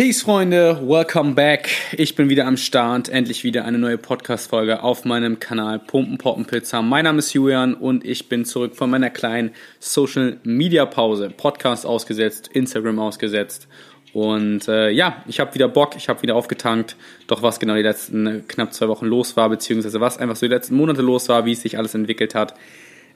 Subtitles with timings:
[0.00, 1.68] Peace, Freunde, welcome back.
[1.92, 3.10] Ich bin wieder am Start.
[3.10, 6.80] Endlich wieder eine neue Podcast-Folge auf meinem Kanal Pumpen Poppen Pizza.
[6.80, 11.28] Mein Name ist Julian und ich bin zurück von meiner kleinen Social Media Pause.
[11.28, 13.68] Podcast ausgesetzt, Instagram ausgesetzt.
[14.14, 16.96] Und äh, ja, ich habe wieder Bock, ich habe wieder aufgetankt.
[17.26, 20.46] Doch was genau die letzten äh, knapp zwei Wochen los war, beziehungsweise was einfach so
[20.46, 22.54] die letzten Monate los war, wie es sich alles entwickelt hat,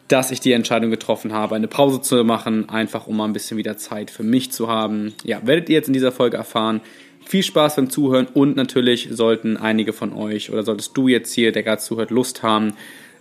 [0.08, 3.56] dass ich die Entscheidung getroffen habe, eine Pause zu machen, einfach um mal ein bisschen
[3.56, 5.14] wieder Zeit für mich zu haben.
[5.24, 6.80] Ja, werdet ihr jetzt in dieser Folge erfahren.
[7.24, 11.52] Viel Spaß beim Zuhören und natürlich sollten einige von euch oder solltest du jetzt hier,
[11.52, 12.74] der gerade zuhört, Lust haben,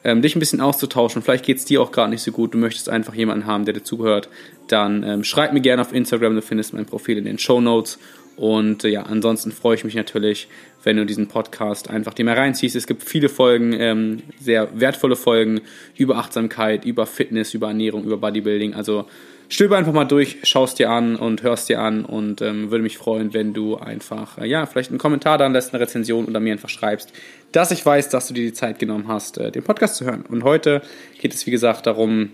[0.03, 1.21] ähm, dich ein bisschen auszutauschen.
[1.21, 3.73] Vielleicht geht es dir auch gerade nicht so gut, du möchtest einfach jemanden haben, der
[3.73, 4.27] dir zuhört,
[4.67, 7.97] dann ähm, schreib mir gerne auf Instagram, du findest mein Profil in den Show Notes
[8.35, 10.47] und äh, ja, ansonsten freue ich mich natürlich,
[10.83, 12.75] wenn du diesen Podcast einfach dir mal reinziehst.
[12.75, 15.61] Es gibt viele Folgen, ähm, sehr wertvolle Folgen
[15.95, 18.73] über Achtsamkeit, über Fitness, über Ernährung, über Bodybuilding.
[18.73, 19.05] Also
[19.49, 22.97] stöber einfach mal durch, schaust dir an und hörst dir an und ähm, würde mich
[22.97, 26.53] freuen, wenn du einfach, äh, ja, vielleicht einen Kommentar da lässt, eine Rezension oder mir
[26.53, 27.13] einfach schreibst,
[27.51, 30.25] dass ich weiß, dass du dir die Zeit genommen hast, äh, den Podcast zu hören.
[30.27, 30.81] Und heute
[31.19, 32.31] geht es, wie gesagt, darum,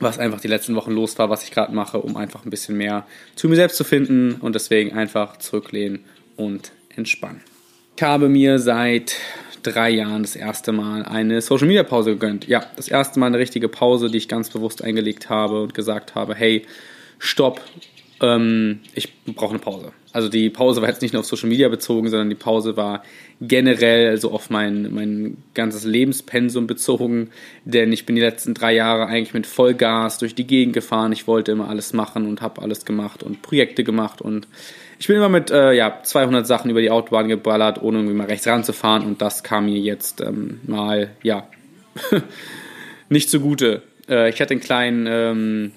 [0.00, 2.76] was einfach die letzten Wochen los war, was ich gerade mache, um einfach ein bisschen
[2.76, 3.06] mehr
[3.36, 6.04] zu mir selbst zu finden und deswegen einfach zurücklehnen
[6.36, 7.40] und entspannen.
[7.96, 9.16] Ich habe mir seit
[9.62, 12.46] drei Jahren das erste Mal eine Social Media Pause gegönnt.
[12.46, 16.14] Ja, das erste Mal eine richtige Pause, die ich ganz bewusst eingelegt habe und gesagt
[16.14, 16.66] habe, hey,
[17.18, 17.60] stopp,
[18.24, 19.92] ähm, ich brauche eine Pause.
[20.12, 23.02] Also die Pause war jetzt nicht nur auf Social Media bezogen, sondern die Pause war
[23.40, 27.30] generell so auf mein, mein ganzes Lebenspensum bezogen.
[27.64, 31.12] Denn ich bin die letzten drei Jahre eigentlich mit Vollgas durch die Gegend gefahren.
[31.12, 34.22] Ich wollte immer alles machen und habe alles gemacht und Projekte gemacht.
[34.22, 34.46] Und
[34.98, 38.26] ich bin immer mit äh, ja, 200 Sachen über die Autobahn geballert, ohne irgendwie mal
[38.26, 39.04] rechts ranzufahren.
[39.04, 41.48] Und das kam mir jetzt ähm, mal, ja,
[43.08, 43.82] nicht zugute.
[44.08, 45.06] Äh, ich hatte einen kleinen...
[45.08, 45.72] Ähm,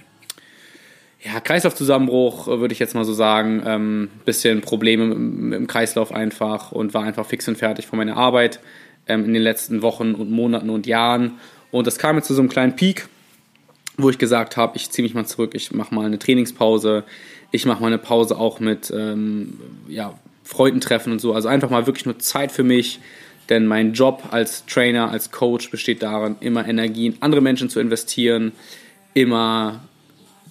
[1.27, 3.61] ja, Kreislaufzusammenbruch, äh, würde ich jetzt mal so sagen.
[3.65, 8.15] Ähm, bisschen Probleme im, im, Kreislauf einfach und war einfach fix und fertig von meiner
[8.15, 8.59] Arbeit
[9.07, 11.33] ähm, in den letzten Wochen und Monaten und Jahren.
[11.71, 13.07] Und das kam jetzt zu so einem kleinen Peak,
[13.97, 17.03] wo ich gesagt habe, ich ziehe mich mal zurück, ich mache mal eine Trainingspause,
[17.51, 19.59] ich mache mal eine Pause auch mit ähm,
[19.89, 21.33] ja, Freundentreffen und so.
[21.33, 22.99] Also einfach mal wirklich nur Zeit für mich.
[23.49, 27.79] Denn mein Job als Trainer, als Coach besteht darin, immer Energie in andere Menschen zu
[27.79, 28.51] investieren,
[29.13, 29.79] immer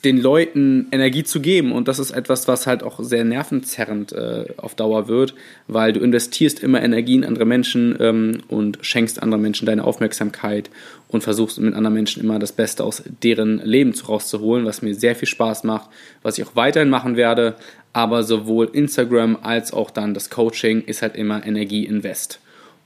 [0.06, 1.72] den Leuten Energie zu geben.
[1.72, 5.34] Und das ist etwas, was halt auch sehr nervenzerrend äh, auf Dauer wird,
[5.67, 10.71] weil du investierst immer Energie in andere Menschen ähm, und schenkst anderen Menschen deine Aufmerksamkeit
[11.09, 15.17] und versuchst mit anderen Menschen immer das Beste aus deren Leben rauszuholen, was mir sehr
[15.17, 15.91] viel Spaß macht,
[16.23, 17.56] was ich auch weiterhin machen werde.
[17.93, 22.38] Aber sowohl Instagram als auch dann das Coaching ist halt immer Energieinvest.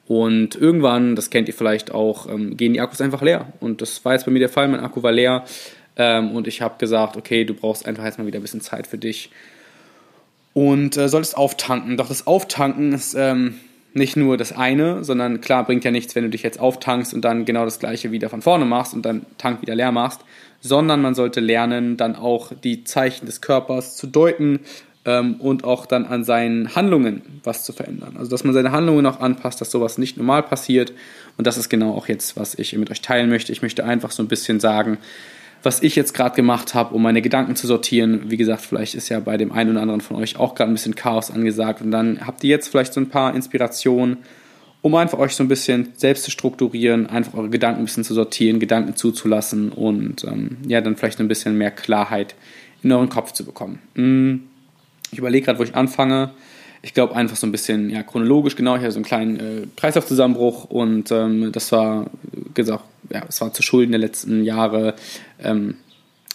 [0.07, 3.53] Und irgendwann, das kennt ihr vielleicht auch, ähm, gehen die Akkus einfach leer.
[3.61, 4.67] Und das war jetzt bei mir der Fall.
[4.69, 5.45] Mein Akku war leer.
[6.01, 8.87] Ähm, und ich habe gesagt, okay, du brauchst einfach jetzt mal wieder ein bisschen Zeit
[8.87, 9.31] für dich
[10.55, 11.99] und äh, solltest auftanken.
[11.99, 13.61] Doch das Auftanken ist ähm,
[13.93, 17.23] nicht nur das eine, sondern klar bringt ja nichts, wenn du dich jetzt auftankst und
[17.23, 20.23] dann genau das gleiche wieder von vorne machst und dann Tank wieder leer machst,
[20.63, 24.61] sondern man sollte lernen, dann auch die Zeichen des Körpers zu deuten
[25.05, 28.17] ähm, und auch dann an seinen Handlungen was zu verändern.
[28.19, 30.95] Also dass man seine Handlungen auch anpasst, dass sowas nicht normal passiert
[31.37, 33.53] und das ist genau auch jetzt, was ich mit euch teilen möchte.
[33.53, 34.97] Ich möchte einfach so ein bisschen sagen,
[35.63, 38.31] was ich jetzt gerade gemacht habe, um meine Gedanken zu sortieren.
[38.31, 40.75] Wie gesagt, vielleicht ist ja bei dem einen oder anderen von euch auch gerade ein
[40.75, 44.19] bisschen Chaos angesagt und dann habt ihr jetzt vielleicht so ein paar Inspirationen,
[44.83, 48.15] um einfach euch so ein bisschen selbst zu strukturieren, einfach eure Gedanken ein bisschen zu
[48.15, 52.35] sortieren, Gedanken zuzulassen und ähm, ja, dann vielleicht ein bisschen mehr Klarheit
[52.83, 53.81] in euren Kopf zu bekommen.
[53.95, 54.45] Hm,
[55.13, 56.31] ich überlege gerade, wo ich anfange.
[56.83, 58.77] Ich glaube einfach so ein bisschen ja, chronologisch genau.
[58.77, 62.11] Ich hatte so einen kleinen äh, Kreislaufzusammenbruch und ähm, das war,
[62.55, 64.95] gesagt, ja, es war zu Schulden der letzten Jahre
[65.43, 65.77] ähm,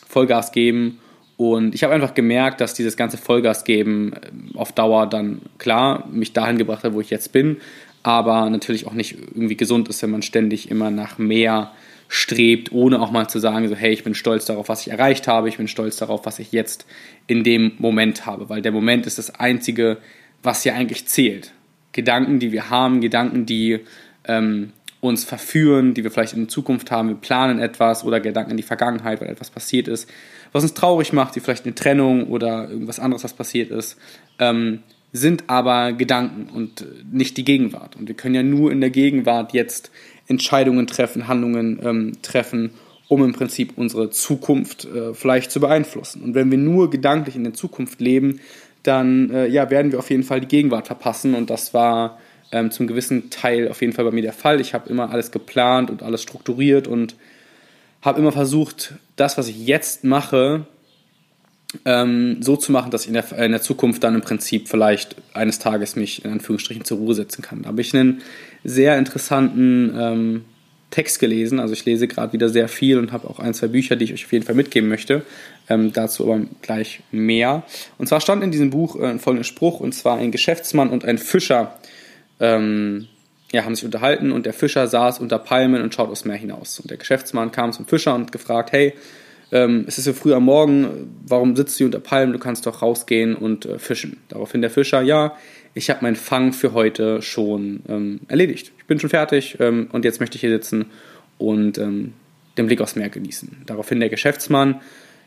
[0.07, 0.99] Vollgas geben.
[1.37, 6.07] Und ich habe einfach gemerkt, dass dieses ganze Vollgas geben ähm, auf Dauer dann klar
[6.11, 7.57] mich dahin gebracht hat, wo ich jetzt bin,
[8.03, 11.71] aber natürlich auch nicht irgendwie gesund ist, wenn man ständig immer nach mehr
[12.07, 15.27] strebt, ohne auch mal zu sagen, so hey, ich bin stolz darauf, was ich erreicht
[15.27, 16.85] habe, ich bin stolz darauf, was ich jetzt
[17.27, 19.97] in dem Moment habe, weil der Moment ist das Einzige,
[20.45, 21.51] was ja eigentlich zählt.
[21.91, 23.79] Gedanken, die wir haben, Gedanken, die
[24.27, 27.09] ähm, uns verführen, die wir vielleicht in Zukunft haben.
[27.09, 30.09] Wir planen etwas oder Gedanken in die Vergangenheit, weil etwas passiert ist,
[30.51, 33.97] was uns traurig macht, wie vielleicht eine Trennung oder irgendwas anderes, was passiert ist,
[34.39, 34.79] ähm,
[35.11, 37.95] sind aber Gedanken und nicht die Gegenwart.
[37.95, 39.91] Und wir können ja nur in der Gegenwart jetzt
[40.27, 42.71] Entscheidungen treffen, Handlungen ähm, treffen,
[43.07, 46.21] um im Prinzip unsere Zukunft äh, vielleicht zu beeinflussen.
[46.23, 48.39] Und wenn wir nur gedanklich in der Zukunft leben,
[48.87, 51.35] dann äh, ja, werden wir auf jeden Fall die Gegenwart verpassen.
[51.35, 52.19] Und das war
[52.51, 54.61] ähm, zum gewissen Teil auf jeden Fall bei mir der Fall.
[54.61, 57.15] Ich habe immer alles geplant und alles strukturiert und
[58.01, 60.65] habe immer versucht, das, was ich jetzt mache,
[61.85, 65.15] ähm, so zu machen, dass ich in der, in der Zukunft dann im Prinzip vielleicht
[65.33, 67.63] eines Tages mich in Anführungsstrichen zur Ruhe setzen kann.
[67.63, 68.21] Da habe ich einen
[68.63, 70.45] sehr interessanten ähm,
[70.95, 71.59] Text gelesen.
[71.59, 74.13] Also ich lese gerade wieder sehr viel und habe auch ein, zwei Bücher, die ich
[74.13, 75.23] euch auf jeden Fall mitgeben möchte.
[75.67, 77.63] Ähm, dazu aber gleich mehr.
[77.97, 81.03] Und zwar stand in diesem Buch äh, ein folgender Spruch, und zwar ein Geschäftsmann und
[81.03, 81.77] ein Fischer
[82.39, 83.07] ähm,
[83.51, 86.79] ja, haben sich unterhalten und der Fischer saß unter Palmen und schaut aufs Meer hinaus.
[86.79, 88.93] Und der Geschäftsmann kam zum Fischer und gefragt, hey,
[89.51, 92.81] ähm, es ist ja früh am Morgen, warum sitzt du unter Palmen, du kannst doch
[92.81, 94.17] rausgehen und äh, fischen.
[94.29, 95.35] Daraufhin der Fischer, ja,
[95.73, 98.71] ich habe meinen Fang für heute schon ähm, erledigt.
[98.85, 100.85] Ich bin schon fertig ähm, und jetzt möchte ich hier sitzen
[101.39, 102.13] und ähm,
[102.55, 103.63] den Blick aufs Meer genießen.
[103.65, 104.79] Daraufhin der Geschäftsmann,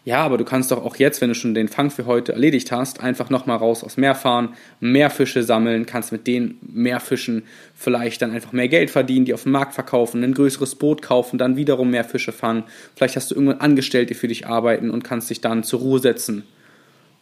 [0.04, 2.70] ja, aber du kannst doch auch jetzt, wenn du schon den Fang für heute erledigt
[2.70, 7.42] hast, einfach nochmal raus aufs Meer fahren, mehr Fische sammeln, kannst mit den mehr Fischen
[7.74, 11.36] vielleicht dann einfach mehr Geld verdienen, die auf dem Markt verkaufen, ein größeres Boot kaufen,
[11.36, 12.62] dann wiederum mehr Fische fangen.
[12.94, 16.44] Vielleicht hast du irgendwann Angestellte für dich arbeiten und kannst dich dann zur Ruhe setzen.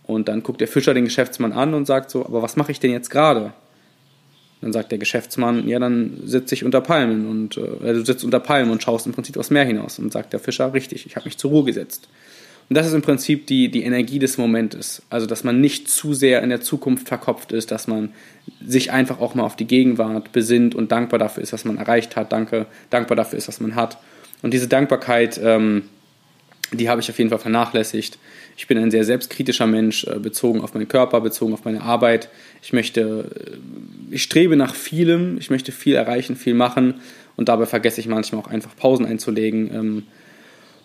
[0.03, 2.79] Und dann guckt der Fischer den Geschäftsmann an und sagt so, aber was mache ich
[2.79, 3.55] denn jetzt gerade?
[4.67, 8.41] Dann sagt der Geschäftsmann, ja, dann sitze ich unter Palmen und äh, du sitzt unter
[8.41, 10.01] Palmen und schaust im Prinzip aufs Meer hinaus.
[10.01, 12.09] Und sagt der Fischer, richtig, ich habe mich zur Ruhe gesetzt.
[12.69, 15.03] Und das ist im Prinzip die, die Energie des Momentes.
[15.09, 18.13] Also, dass man nicht zu sehr in der Zukunft verkopft ist, dass man
[18.61, 22.17] sich einfach auch mal auf die Gegenwart besinnt und dankbar dafür ist, was man erreicht
[22.17, 23.99] hat, danke, dankbar dafür ist, was man hat.
[24.43, 25.85] Und diese Dankbarkeit, ähm,
[26.73, 28.19] die habe ich auf jeden Fall vernachlässigt.
[28.57, 32.29] Ich bin ein sehr selbstkritischer Mensch, äh, bezogen auf meinen Körper, bezogen auf meine Arbeit.
[32.63, 33.31] Ich möchte,
[34.11, 36.95] äh, ich strebe nach vielem, ich möchte viel erreichen, viel machen
[37.37, 39.71] und dabei vergesse ich manchmal auch einfach Pausen einzulegen.
[39.75, 40.03] Ähm,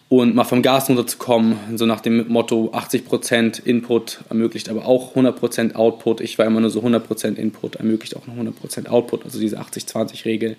[0.10, 5.76] und mal vom Gas runterzukommen, so nach dem Motto 80% Input ermöglicht aber auch 100%
[5.76, 6.20] Output.
[6.20, 10.58] Ich war immer nur so 100% Input, ermöglicht auch noch 100% Output, also diese 80-20-Regel.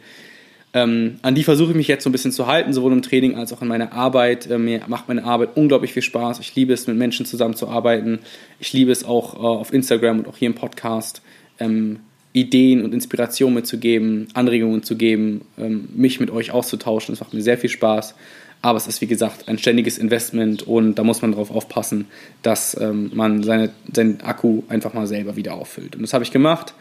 [0.75, 3.37] Ähm, an die versuche ich mich jetzt so ein bisschen zu halten, sowohl im Training
[3.37, 4.51] als auch in meiner Arbeit.
[4.51, 6.41] Äh, mir macht meine Arbeit unglaublich viel Spaß.
[6.41, 8.21] Ich liebe es, mit Menschen zusammenzuarbeiten.
[8.59, 11.21] Ich liebe es auch äh, auf Instagram und auch hier im Podcast.
[11.59, 12.01] Ähm,
[12.33, 17.13] Ideen und Inspirationen mitzugeben, Anregungen zu geben, ähm, mich mit euch auszutauschen.
[17.13, 18.15] Das macht mir sehr viel Spaß.
[18.63, 22.07] Aber es ist, wie gesagt, ein ständiges Investment und da muss man darauf aufpassen,
[22.43, 25.97] dass ähm, man seine, seinen Akku einfach mal selber wieder auffüllt.
[25.97, 26.73] Und das habe ich gemacht.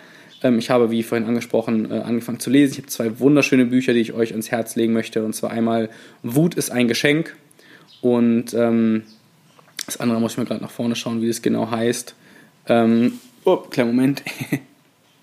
[0.43, 2.73] Ähm, ich habe, wie vorhin angesprochen, äh, angefangen zu lesen.
[2.73, 5.23] Ich habe zwei wunderschöne Bücher, die ich euch ans Herz legen möchte.
[5.23, 5.89] Und zwar einmal
[6.23, 7.35] Wut ist ein Geschenk
[8.01, 9.03] und ähm,
[9.85, 12.15] das andere muss ich mir gerade nach vorne schauen, wie das genau heißt.
[12.67, 14.23] Ähm, oh, kleinen Moment.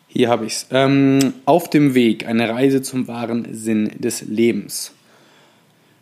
[0.09, 0.67] Hier habe ich es.
[0.71, 4.93] Ähm, auf dem Weg, eine Reise zum wahren Sinn des Lebens.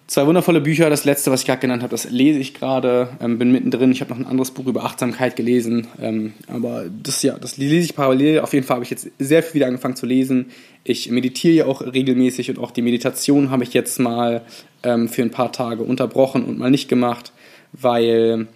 [0.06, 0.88] Zwei wundervolle Bücher.
[0.88, 3.08] Das letzte, was ich gerade genannt habe, das lese ich gerade.
[3.20, 3.90] Ähm, bin mittendrin.
[3.90, 5.88] Ich habe noch ein anderes Buch über Achtsamkeit gelesen.
[6.00, 8.40] Ähm, aber das ja, das lese ich parallel.
[8.40, 10.46] Auf jeden Fall habe ich jetzt sehr viel wieder angefangen zu lesen.
[10.84, 14.42] Ich meditiere ja auch regelmäßig und auch die Meditation habe ich jetzt mal
[14.84, 17.32] ähm, für ein paar Tage unterbrochen und mal nicht gemacht,
[17.72, 18.46] weil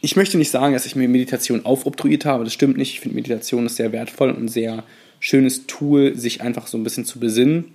[0.00, 2.44] ich möchte nicht sagen, dass ich mir Meditation aufobtruiert habe.
[2.44, 2.94] Das stimmt nicht.
[2.94, 4.84] Ich finde Meditation ist sehr wertvoll und ein sehr
[5.20, 7.74] schönes Tool, sich einfach so ein bisschen zu besinnen.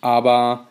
[0.00, 0.68] Aber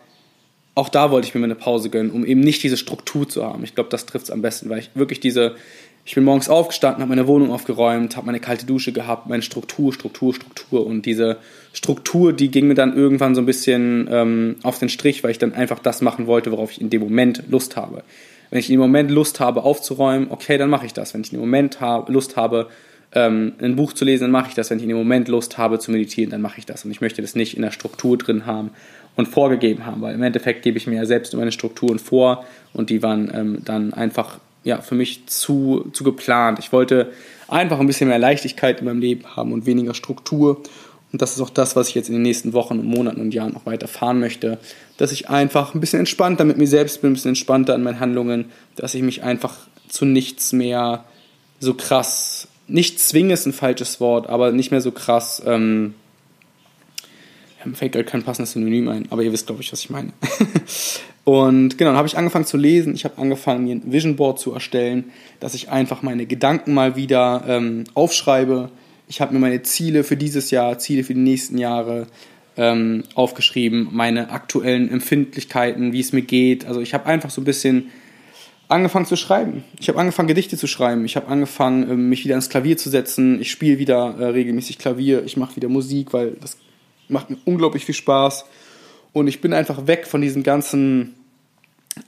[0.75, 3.63] auch da wollte ich mir eine Pause gönnen, um eben nicht diese Struktur zu haben.
[3.63, 5.55] Ich glaube, das trifft es am besten, weil ich wirklich diese,
[6.03, 9.93] ich bin morgens aufgestanden, habe meine Wohnung aufgeräumt, habe meine kalte Dusche gehabt, meine Struktur,
[9.93, 10.85] Struktur, Struktur.
[10.85, 11.37] Und diese
[11.71, 15.39] Struktur, die ging mir dann irgendwann so ein bisschen ähm, auf den Strich, weil ich
[15.39, 18.03] dann einfach das machen wollte, worauf ich in dem Moment Lust habe.
[18.49, 21.13] Wenn ich in dem Moment Lust habe, aufzuräumen, okay, dann mache ich das.
[21.13, 22.67] Wenn ich in dem Moment habe, Lust habe,
[23.15, 24.69] ähm, ein Buch zu lesen, dann mache ich das.
[24.69, 26.85] Wenn ich in dem Moment Lust habe zu meditieren, dann mache ich das.
[26.85, 28.71] Und ich möchte das nicht in der Struktur drin haben
[29.15, 32.89] und vorgegeben haben, weil im Endeffekt gebe ich mir ja selbst meine Strukturen vor und
[32.89, 36.59] die waren ähm, dann einfach ja, für mich zu, zu geplant.
[36.59, 37.11] Ich wollte
[37.47, 40.61] einfach ein bisschen mehr Leichtigkeit in meinem Leben haben und weniger Struktur.
[41.11, 43.33] Und das ist auch das, was ich jetzt in den nächsten Wochen und Monaten und
[43.33, 44.57] Jahren noch weiter fahren möchte.
[44.97, 47.99] Dass ich einfach ein bisschen entspannter mit mir selbst bin, ein bisschen entspannter in meinen
[47.99, 48.45] Handlungen,
[48.75, 49.55] dass ich mich einfach
[49.87, 51.05] zu nichts mehr
[51.59, 55.93] so krass, nicht zwinge ist ein falsches Wort, aber nicht mehr so krass ähm,
[57.65, 60.13] mir fällt gerade kein passendes Synonym ein, aber ihr wisst, glaube ich, was ich meine.
[61.23, 62.95] und genau, dann habe ich angefangen zu lesen.
[62.95, 65.05] Ich habe angefangen, mir ein Vision Board zu erstellen,
[65.39, 68.69] dass ich einfach meine Gedanken mal wieder ähm, aufschreibe.
[69.07, 72.07] Ich habe mir meine Ziele für dieses Jahr, Ziele für die nächsten Jahre
[72.57, 76.65] ähm, aufgeschrieben, meine aktuellen Empfindlichkeiten, wie es mir geht.
[76.65, 77.89] Also ich habe einfach so ein bisschen
[78.67, 79.63] angefangen zu schreiben.
[79.79, 81.05] Ich habe angefangen, Gedichte zu schreiben.
[81.05, 83.39] Ich habe angefangen, ähm, mich wieder ans Klavier zu setzen.
[83.41, 85.23] Ich spiele wieder äh, regelmäßig Klavier.
[85.23, 86.57] Ich mache wieder Musik, weil das
[87.07, 88.45] macht mir unglaublich viel Spaß.
[89.13, 91.15] Und ich bin einfach weg von diesem ganzen,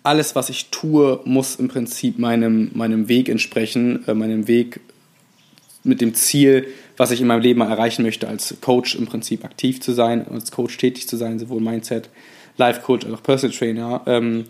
[0.03, 4.79] alles, was ich tue, muss im Prinzip meinem, meinem Weg entsprechen, äh, meinem Weg
[5.83, 9.45] mit dem Ziel, was ich in meinem Leben mal erreichen möchte, als Coach im Prinzip
[9.45, 12.09] aktiv zu sein, als Coach tätig zu sein, sowohl Mindset,
[12.57, 14.01] Life Coach als auch Personal Trainer.
[14.07, 14.45] Ähm,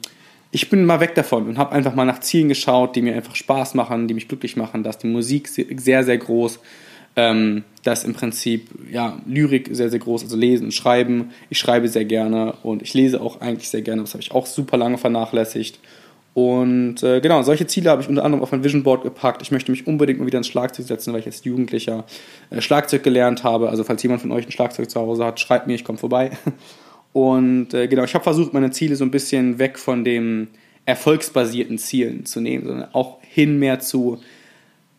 [0.51, 3.35] ich bin mal weg davon und habe einfach mal nach Zielen geschaut, die mir einfach
[3.35, 4.83] Spaß machen, die mich glücklich machen.
[4.83, 6.59] Da ist die Musik sehr, sehr groß.
[7.15, 11.31] Ähm, da ist im Prinzip ja, Lyrik sehr, sehr groß, also Lesen und Schreiben.
[11.49, 14.01] Ich schreibe sehr gerne und ich lese auch eigentlich sehr gerne.
[14.01, 15.79] Das habe ich auch super lange vernachlässigt.
[16.35, 19.41] Und äh, genau, solche Ziele habe ich unter anderem auf mein Vision Board gepackt.
[19.41, 22.05] Ich möchte mich unbedingt mal wieder ins Schlagzeug setzen, weil ich als Jugendlicher
[22.51, 23.69] äh, Schlagzeug gelernt habe.
[23.69, 26.29] Also falls jemand von euch ein Schlagzeug zu Hause hat, schreibt mir, ich komme vorbei.
[27.17, 30.49] Und äh, genau, ich habe versucht, meine Ziele so ein bisschen weg von den
[30.85, 34.19] erfolgsbasierten Zielen zu nehmen, sondern auch hin mehr zu,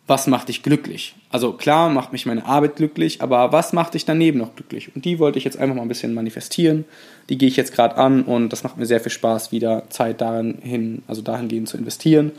[0.09, 1.15] was macht dich glücklich?
[1.31, 4.91] Also klar macht mich meine Arbeit glücklich, aber was macht dich daneben noch glücklich?
[4.97, 6.87] Und die wollte ich jetzt einfach mal ein bisschen manifestieren.
[7.29, 10.21] Die gehe ich jetzt gerade an und das macht mir sehr viel Spaß, wieder Zeit
[10.21, 12.33] darin hin, also dahingehend zu investieren.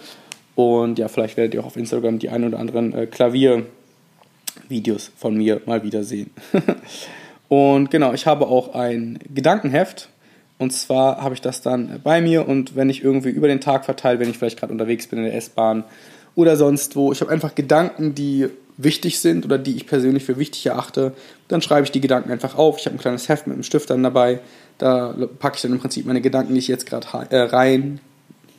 [0.55, 3.69] Und ja, vielleicht werdet ihr auch auf Instagram die ein oder anderen äh, Klaviervideos
[5.15, 6.31] von mir mal wieder sehen.
[7.49, 10.09] und genau, ich habe auch ein Gedankenheft.
[10.57, 13.85] Und zwar habe ich das dann bei mir und wenn ich irgendwie über den Tag
[13.85, 15.85] verteilt, wenn ich vielleicht gerade unterwegs bin in der S-Bahn,
[16.35, 17.11] oder sonst wo.
[17.11, 21.13] Ich habe einfach Gedanken, die wichtig sind oder die ich persönlich für wichtig erachte.
[21.49, 22.77] Dann schreibe ich die Gedanken einfach auf.
[22.79, 24.39] Ich habe ein kleines Heft mit einem Stift dann dabei.
[24.77, 27.99] Da packe ich dann im Prinzip meine Gedanken, die ich jetzt gerade äh, rein.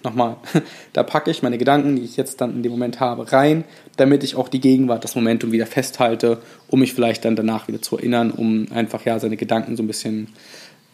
[0.03, 0.37] Nochmal,
[0.93, 3.65] da packe ich meine Gedanken, die ich jetzt dann in dem Moment habe, rein,
[3.97, 6.39] damit ich auch die Gegenwart, das Momentum wieder festhalte,
[6.69, 9.87] um mich vielleicht dann danach wieder zu erinnern, um einfach ja seine Gedanken so ein
[9.87, 10.29] bisschen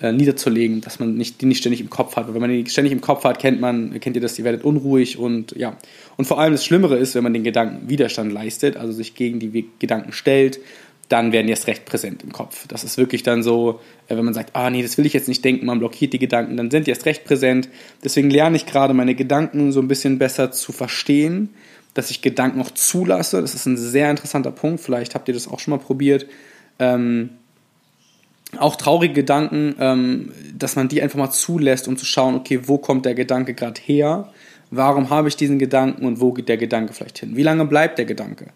[0.00, 2.26] äh, niederzulegen, dass man nicht, die nicht ständig im Kopf hat.
[2.26, 4.64] Weil wenn man die ständig im Kopf hat, kennt man, kennt ihr das, ihr werdet
[4.64, 5.76] unruhig und ja.
[6.16, 9.38] Und vor allem das Schlimmere ist, wenn man den Gedanken Widerstand leistet, also sich gegen
[9.38, 10.58] die Gedanken stellt,
[11.08, 12.66] dann werden die erst recht präsent im Kopf.
[12.66, 15.28] Das ist wirklich dann so, äh, wenn man sagt, ah nee, das will ich jetzt
[15.28, 17.68] nicht denken, man blockiert die Gedanken, dann sind die erst recht präsent.
[18.02, 21.50] Deswegen lerne ich gerade meine Gedanken so ein bisschen besser zu verstehen,
[21.94, 23.40] dass ich Gedanken auch zulasse.
[23.40, 24.80] Das ist ein sehr interessanter Punkt.
[24.80, 26.26] Vielleicht habt ihr das auch schon mal probiert.
[26.78, 27.30] Ähm,
[28.58, 32.78] auch traurige Gedanken, ähm, dass man die einfach mal zulässt, um zu schauen, okay, wo
[32.78, 34.32] kommt der Gedanke gerade her?
[34.70, 37.36] Warum habe ich diesen Gedanken und wo geht der Gedanke vielleicht hin?
[37.36, 38.48] Wie lange bleibt der Gedanke?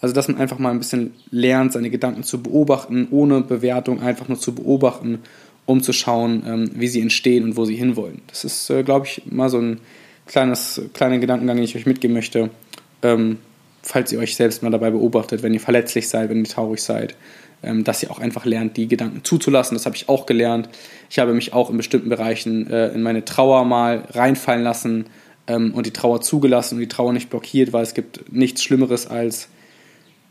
[0.00, 4.28] Also, dass man einfach mal ein bisschen lernt, seine Gedanken zu beobachten, ohne Bewertung, einfach
[4.28, 5.20] nur zu beobachten,
[5.66, 8.22] um zu schauen, ähm, wie sie entstehen und wo sie hinwollen.
[8.28, 9.80] Das ist, äh, glaube ich, mal so ein
[10.26, 12.50] kleines, kleiner Gedankengang, den ich euch mitgeben möchte,
[13.02, 13.38] ähm,
[13.82, 17.16] falls ihr euch selbst mal dabei beobachtet, wenn ihr verletzlich seid, wenn ihr traurig seid,
[17.62, 19.74] ähm, dass ihr auch einfach lernt, die Gedanken zuzulassen.
[19.74, 20.68] Das habe ich auch gelernt.
[21.10, 25.06] Ich habe mich auch in bestimmten Bereichen äh, in meine Trauer mal reinfallen lassen
[25.50, 29.48] und die Trauer zugelassen und die Trauer nicht blockiert, weil es gibt nichts Schlimmeres als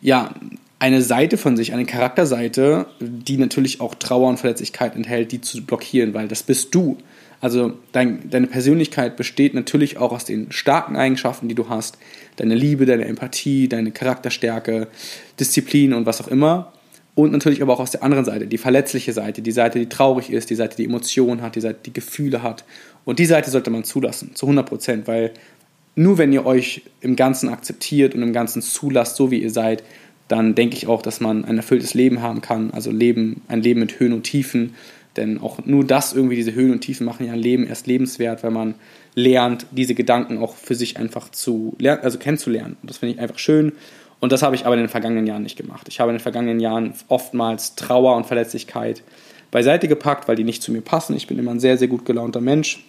[0.02, 0.34] ja,
[0.80, 5.66] eine Seite von sich, eine Charakterseite, die natürlich auch Trauer und Verletzlichkeit enthält, die zu
[5.66, 6.98] blockieren, weil das bist du.
[7.42, 11.98] Also dein, deine Persönlichkeit besteht natürlich auch aus den starken Eigenschaften, die du hast.
[12.36, 14.88] Deine Liebe, deine Empathie, deine Charakterstärke,
[15.40, 16.74] Disziplin und was auch immer
[17.18, 20.30] und natürlich aber auch aus der anderen Seite, die verletzliche Seite, die Seite, die traurig
[20.30, 22.64] ist, die Seite, die Emotionen hat, die Seite, die Gefühle hat.
[23.06, 25.32] Und die Seite sollte man zulassen, zu 100 Prozent, weil
[25.98, 29.84] nur wenn ihr euch im Ganzen akzeptiert und im Ganzen zulasst, so wie ihr seid,
[30.28, 33.80] dann denke ich auch, dass man ein erfülltes Leben haben kann, also Leben, ein Leben
[33.80, 34.76] mit Höhen und Tiefen.
[35.16, 38.44] Denn auch nur das irgendwie, diese Höhen und Tiefen machen ja ein Leben erst lebenswert,
[38.44, 38.76] wenn man
[39.16, 42.78] lernt, diese Gedanken auch für sich einfach zu lernen, also kennenzulernen.
[42.80, 43.72] Und das finde ich einfach schön.
[44.20, 45.88] Und das habe ich aber in den vergangenen Jahren nicht gemacht.
[45.90, 49.02] Ich habe in den vergangenen Jahren oftmals Trauer und Verletzlichkeit
[49.50, 51.16] beiseite gepackt, weil die nicht zu mir passen.
[51.16, 52.86] Ich bin immer ein sehr, sehr gut gelaunter Mensch.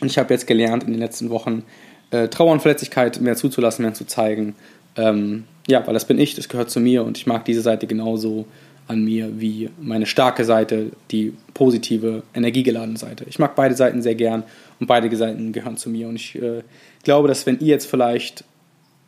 [0.00, 1.64] Und ich habe jetzt gelernt, in den letzten Wochen
[2.10, 4.54] äh, Trauer und Verletzlichkeit mehr zuzulassen, mehr zu zeigen.
[4.96, 7.86] Ähm, ja, weil das bin ich, das gehört zu mir und ich mag diese Seite
[7.86, 8.46] genauso
[8.88, 13.26] an mir wie meine starke Seite, die positive, energiegeladene Seite.
[13.28, 14.44] Ich mag beide Seiten sehr gern
[14.80, 16.08] und beide Seiten gehören zu mir.
[16.08, 16.62] Und ich äh,
[17.04, 18.44] glaube, dass wenn ihr jetzt vielleicht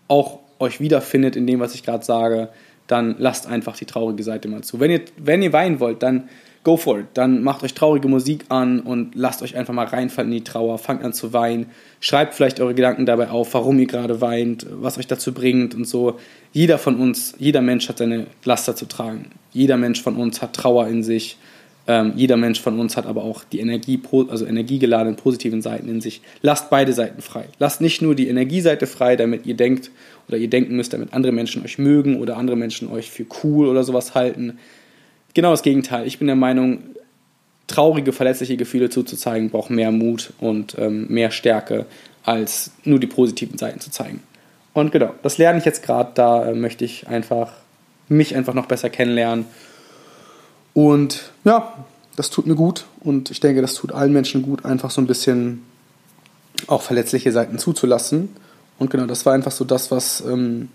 [0.06, 2.50] auch euch wiederfindet in dem, was ich gerade sage,
[2.86, 4.80] dann lasst einfach die traurige Seite mal zu.
[4.80, 6.28] Wenn ihr, wenn ihr weinen wollt, dann
[6.62, 7.06] go for it.
[7.14, 10.78] Dann macht euch traurige Musik an und lasst euch einfach mal reinfallen in die Trauer.
[10.78, 11.66] Fangt an zu weinen.
[12.00, 15.86] Schreibt vielleicht eure Gedanken dabei auf, warum ihr gerade weint, was euch dazu bringt und
[15.86, 16.18] so.
[16.52, 19.30] Jeder von uns, jeder Mensch hat seine Laster zu tragen.
[19.52, 21.38] Jeder Mensch von uns hat Trauer in sich.
[21.86, 26.00] Ähm, jeder Mensch von uns hat aber auch die Energie, also energiegeladenen positiven Seiten in
[26.00, 26.20] sich.
[26.42, 27.46] Lasst beide Seiten frei.
[27.58, 29.90] Lasst nicht nur die Energieseite frei, damit ihr denkt
[30.28, 33.66] oder ihr denken müsst, damit andere Menschen euch mögen oder andere Menschen euch für cool
[33.66, 34.58] oder sowas halten.
[35.34, 36.06] Genau das Gegenteil.
[36.06, 36.82] Ich bin der Meinung,
[37.66, 41.86] traurige, verletzliche Gefühle zuzuzeigen, braucht mehr Mut und ähm, mehr Stärke,
[42.24, 44.22] als nur die positiven Seiten zu zeigen.
[44.72, 46.12] Und genau, das lerne ich jetzt gerade.
[46.14, 47.52] Da äh, möchte ich einfach
[48.08, 49.46] mich einfach noch besser kennenlernen.
[50.74, 51.72] Und ja,
[52.16, 55.06] das tut mir gut und ich denke, das tut allen Menschen gut, einfach so ein
[55.06, 55.64] bisschen
[56.66, 58.30] auch verletzliche Seiten zuzulassen
[58.80, 60.70] und genau, das war einfach so das, was ähm,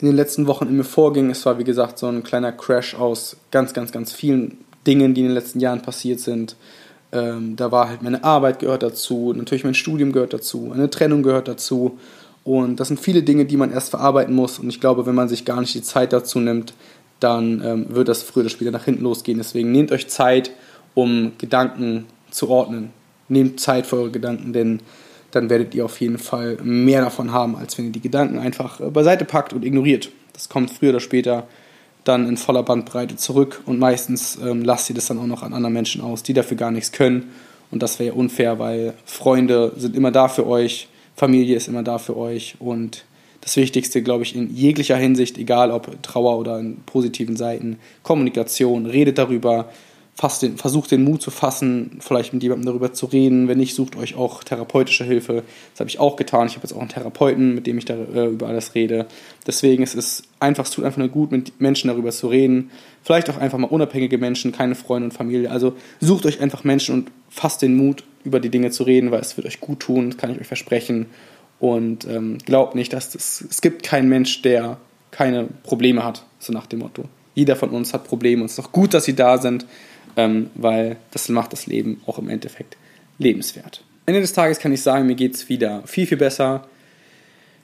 [0.00, 1.30] in den letzten Wochen in mir vorging.
[1.30, 5.22] Es war, wie gesagt, so ein kleiner Crash aus ganz, ganz, ganz vielen Dingen, die
[5.22, 6.56] in den letzten Jahren passiert sind.
[7.10, 11.22] Ähm, da war halt meine Arbeit gehört dazu, natürlich mein Studium gehört dazu, eine Trennung
[11.22, 11.98] gehört dazu.
[12.44, 14.58] Und das sind viele Dinge, die man erst verarbeiten muss.
[14.58, 16.72] Und ich glaube, wenn man sich gar nicht die Zeit dazu nimmt,
[17.20, 19.38] dann ähm, wird das früher oder später nach hinten losgehen.
[19.38, 20.52] Deswegen nehmt euch Zeit,
[20.94, 22.90] um Gedanken zu ordnen.
[23.28, 24.80] Nehmt Zeit für eure Gedanken, denn
[25.30, 28.80] dann werdet ihr auf jeden Fall mehr davon haben, als wenn ihr die Gedanken einfach
[28.80, 30.10] äh, beiseite packt und ignoriert.
[30.32, 31.46] Das kommt früher oder später
[32.04, 35.52] dann in voller Bandbreite zurück und meistens ähm, lasst ihr das dann auch noch an
[35.52, 37.30] anderen Menschen aus, die dafür gar nichts können.
[37.70, 41.82] Und das wäre ja unfair, weil Freunde sind immer da für euch, Familie ist immer
[41.82, 43.04] da für euch und
[43.40, 48.86] das Wichtigste, glaube ich, in jeglicher Hinsicht, egal ob Trauer oder in positiven Seiten, Kommunikation,
[48.86, 49.68] redet darüber,
[50.40, 53.46] den, versucht den Mut zu fassen, vielleicht mit jemandem darüber zu reden.
[53.46, 55.44] Wenn nicht, sucht euch auch therapeutische Hilfe.
[55.72, 56.48] Das habe ich auch getan.
[56.48, 59.06] Ich habe jetzt auch einen Therapeuten, mit dem ich da äh, über alles rede.
[59.46, 62.70] Deswegen ist es einfach, es tut einfach nur gut, mit Menschen darüber zu reden.
[63.04, 65.50] Vielleicht auch einfach mal unabhängige Menschen, keine Freunde und Familie.
[65.50, 69.20] Also sucht euch einfach Menschen und fasst den Mut, über die Dinge zu reden, weil
[69.20, 71.06] es wird euch gut tun, das kann ich euch versprechen.
[71.60, 74.78] Und ähm, glaubt nicht, dass das, es gibt keinen Mensch, der
[75.12, 77.04] keine Probleme hat, so nach dem Motto.
[77.34, 79.64] Jeder von uns hat Probleme und es ist doch gut, dass sie da sind
[80.18, 82.76] ähm, weil das macht das Leben auch im Endeffekt
[83.18, 83.82] lebenswert.
[84.04, 86.66] Ende des Tages kann ich sagen, mir geht es wieder viel, viel besser.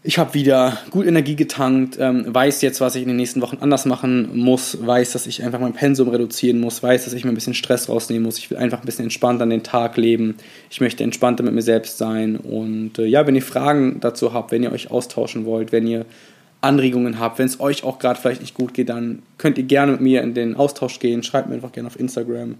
[0.04, 3.56] Ich habe wieder gut Energie getankt, ähm, weiß jetzt, was ich in den nächsten Wochen
[3.60, 7.32] anders machen muss, weiß, dass ich einfach mein Pensum reduzieren muss, weiß, dass ich mir
[7.32, 8.38] ein bisschen Stress rausnehmen muss.
[8.38, 10.36] Ich will einfach ein bisschen entspannter an den Tag leben.
[10.70, 12.36] Ich möchte entspannter mit mir selbst sein.
[12.36, 16.04] Und äh, ja, wenn ihr Fragen dazu habt, wenn ihr euch austauschen wollt, wenn ihr
[16.64, 19.92] Anregungen habt, wenn es euch auch gerade vielleicht nicht gut geht, dann könnt ihr gerne
[19.92, 21.22] mit mir in den Austausch gehen.
[21.22, 22.56] Schreibt mir einfach gerne auf Instagram.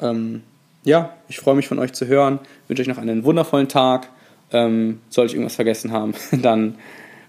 [0.00, 0.42] Ähm,
[0.84, 2.38] ja, ich freue mich von euch zu hören.
[2.68, 4.08] Wünsche euch noch einen wundervollen Tag.
[4.52, 6.76] Ähm, soll ich irgendwas vergessen haben, dann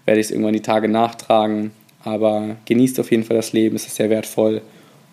[0.06, 1.72] werde ich es irgendwann die Tage nachtragen.
[2.02, 4.62] Aber genießt auf jeden Fall das Leben, es ist sehr wertvoll.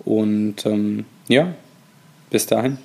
[0.05, 1.53] Und ähm, ja,
[2.29, 2.77] bis dahin.